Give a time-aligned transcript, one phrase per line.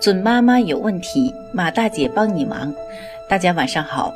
[0.00, 2.74] 准妈妈有问题，马大姐帮你忙。
[3.28, 4.14] 大家晚上好，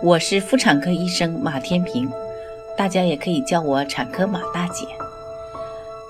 [0.00, 2.08] 我是妇产科医生马天平，
[2.76, 4.86] 大家也可以叫我产科马大姐。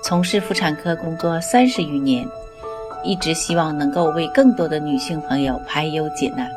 [0.03, 2.23] 从事妇产科工作三十余年，
[3.03, 6.47] 一直希望能够为更多的女性朋友排忧解难。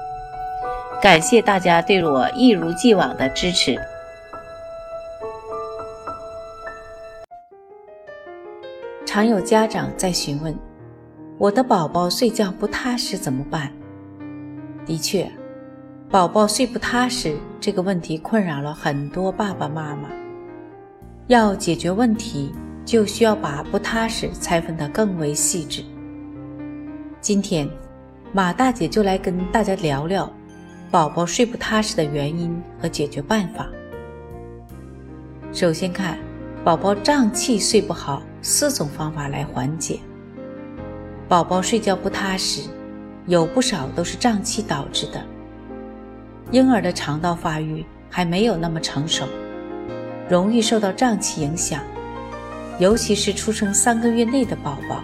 [1.01, 3.81] 感谢大家对我一如既往的支持。
[9.07, 10.68] 常有家长在询问。
[11.39, 13.73] 我的宝宝睡觉不踏实怎么办？
[14.85, 15.31] 的确，
[16.11, 20.09] 宝宝睡不踏实这个问题困扰了很多爸爸妈妈。
[21.29, 22.53] 要解决问题，
[22.85, 25.85] 就需要把不踏实拆分得更为细致。
[27.21, 27.71] 今天，
[28.33, 30.29] 马大姐就来跟大家聊聊
[30.91, 33.69] 宝宝睡不踏实的原因和解决办法。
[35.53, 36.19] 首先看
[36.65, 40.01] 宝宝胀气睡不好，四种方法来缓解。
[41.29, 42.63] 宝宝睡觉不踏实，
[43.27, 45.23] 有不少都是胀气导致的。
[46.51, 49.27] 婴儿的肠道发育还没有那么成熟，
[50.27, 51.83] 容易受到胀气影响，
[52.79, 55.03] 尤其是出生三个月内的宝宝，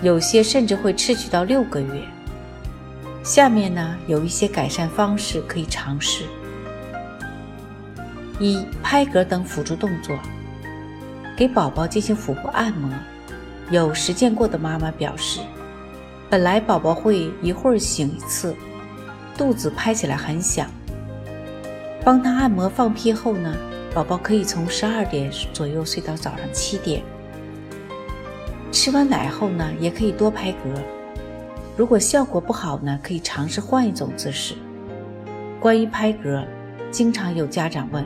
[0.00, 2.00] 有些甚至会持续到六个月。
[3.24, 6.22] 下面呢有一些改善方式可以尝试：
[8.38, 10.16] 一、拍嗝等辅助动作，
[11.36, 12.88] 给宝宝进行腹部按摩。
[13.74, 15.40] 有实践过的妈妈表示，
[16.30, 18.54] 本来宝宝会一会儿醒一次，
[19.36, 20.68] 肚子拍起来很响。
[22.04, 23.52] 帮他按摩放屁后呢，
[23.92, 27.02] 宝宝可以从十二点左右睡到早上七点。
[28.70, 30.80] 吃完奶后呢，也可以多拍嗝。
[31.76, 34.54] 如果效果不好呢，可以尝试换一种姿势。
[35.58, 36.44] 关于拍嗝，
[36.92, 38.04] 经常有家长问：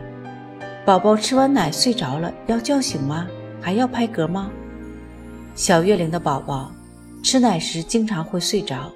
[0.86, 3.26] 宝宝吃完奶睡着了，要叫醒吗？
[3.60, 4.50] 还要拍嗝吗？
[5.58, 6.70] 小月龄的宝宝
[7.20, 8.92] 吃奶时经常会睡着，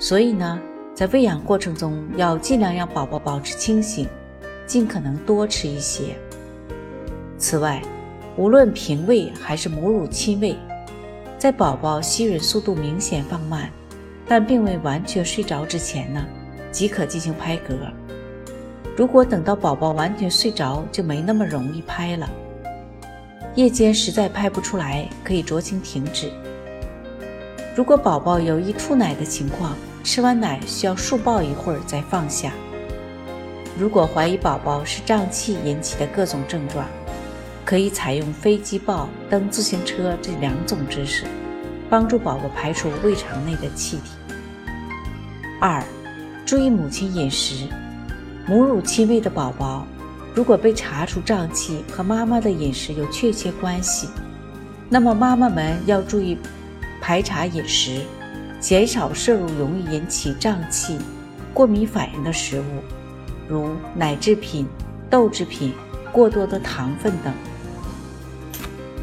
[0.00, 0.58] 所以呢，
[0.94, 4.08] 在喂养过程中要尽量让宝宝保持清醒，
[4.64, 6.16] 尽可能多吃一些。
[7.36, 7.82] 此外，
[8.38, 10.56] 无论平喂还是母乳亲喂，
[11.36, 13.70] 在宝宝吸吮速度明显放慢，
[14.26, 16.24] 但并未完全睡着之前呢，
[16.72, 17.74] 即可进行拍嗝。
[18.96, 22.26] 如果等到宝宝完全睡着，就没那么容易拍了。
[23.54, 26.28] 夜间实在拍不出来，可以酌情停止。
[27.76, 32.52] 如果宝宝有易吐奶的情况，吃完奶需要竖抱一会儿再放下。
[33.78, 36.84] 如果怀疑宝宝是胀气引起的各种症状，
[37.64, 41.24] 可以采用飞机抱、蹬自行车这两种姿势，
[41.88, 44.10] 帮助宝宝排出胃肠内的气体。
[45.60, 45.82] 二、
[46.44, 47.68] 注意母亲饮食，
[48.46, 49.86] 母乳亲喂的宝宝。
[50.34, 54.08] 如果被查出胀气和妈妈的饮食有确切关系，
[54.88, 56.36] 那么妈妈们要注意
[57.00, 58.00] 排查饮食，
[58.58, 60.98] 减少摄入容易引起胀气、
[61.52, 62.64] 过敏反应的食物，
[63.48, 64.66] 如奶制品、
[65.08, 65.72] 豆制品、
[66.10, 67.32] 过多的糖分等。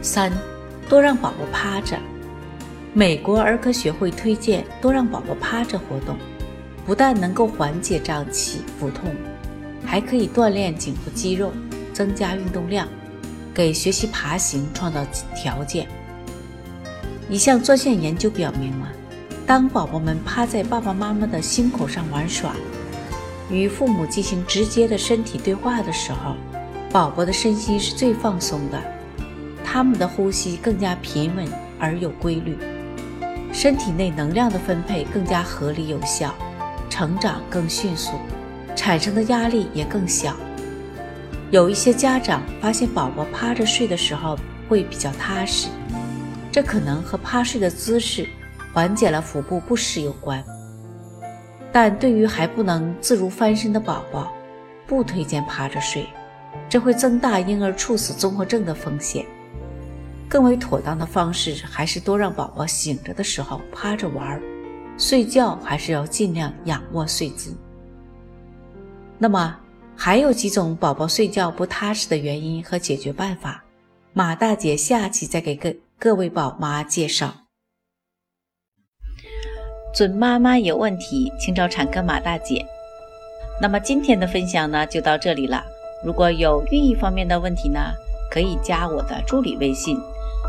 [0.01, 0.33] 三，
[0.89, 1.97] 多让宝宝趴着。
[2.93, 6.17] 美国儿科学会推荐多让宝宝趴着活动，
[6.85, 9.15] 不但能够缓解胀气、腹痛。
[9.91, 11.51] 还可以锻炼颈部肌肉，
[11.91, 12.87] 增加运动量，
[13.53, 15.85] 给学习爬行创造条件。
[17.29, 18.87] 一项专项研究表明了，
[19.45, 22.55] 当宝宝们趴在爸爸妈妈的心口上玩耍，
[23.49, 26.37] 与父母进行直接的身体对话的时候，
[26.89, 28.81] 宝宝的身心是最放松的，
[29.61, 31.45] 他们的呼吸更加平稳
[31.77, 32.57] 而有规律，
[33.51, 36.33] 身体内能量的分配更加合理有效，
[36.89, 38.11] 成长更迅速。
[38.81, 40.35] 产生的压力也更小。
[41.51, 44.35] 有一些家长发现宝宝趴着睡的时候
[44.67, 45.67] 会比较踏实，
[46.51, 48.27] 这可能和趴睡的姿势
[48.73, 50.43] 缓解了腹部不适有关。
[51.71, 54.33] 但对于还不能自如翻身的宝宝，
[54.87, 56.07] 不推荐趴着睡，
[56.67, 59.23] 这会增大婴儿猝死综合症的风险。
[60.27, 64.41] 更为妥当的方式还是多让宝宝醒着的时候趴着玩，
[64.97, 67.55] 睡觉还是要尽量仰卧睡姿。
[69.21, 69.55] 那么
[69.95, 73.63] 还有几种宝宝睡觉不踏实的原因和解决办法，
[74.13, 77.31] 马大姐下期再给各各位宝妈介绍。
[79.93, 82.65] 准妈妈有问题，请找产科马大姐。
[83.61, 85.63] 那么今天的分享呢就到这里了。
[86.03, 87.79] 如果有孕育方面的问题呢，
[88.31, 89.95] 可以加我的助理微信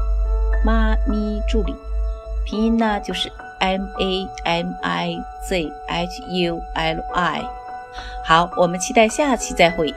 [0.64, 1.74] “妈咪助理”，
[2.46, 3.30] 拼音呢就是
[3.60, 7.61] M A M I Z H U L I。
[8.24, 9.92] 好，我们期待下期再会。